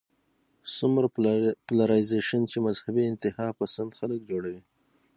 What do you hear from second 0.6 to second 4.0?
څومره پولرايزېشن چې مذهبي انتها پسند